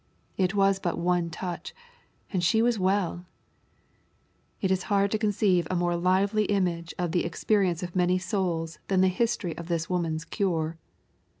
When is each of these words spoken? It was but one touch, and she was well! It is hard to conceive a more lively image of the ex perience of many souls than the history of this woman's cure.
It 0.35 0.55
was 0.55 0.79
but 0.79 0.97
one 0.97 1.29
touch, 1.29 1.75
and 2.33 2.43
she 2.43 2.63
was 2.63 2.79
well! 2.79 3.27
It 4.59 4.71
is 4.71 4.85
hard 4.89 5.11
to 5.11 5.19
conceive 5.19 5.67
a 5.69 5.75
more 5.75 5.95
lively 5.95 6.45
image 6.45 6.91
of 6.97 7.11
the 7.11 7.23
ex 7.23 7.43
perience 7.43 7.83
of 7.83 7.95
many 7.95 8.17
souls 8.17 8.79
than 8.87 9.01
the 9.01 9.09
history 9.09 9.55
of 9.59 9.67
this 9.67 9.91
woman's 9.91 10.25
cure. 10.25 10.79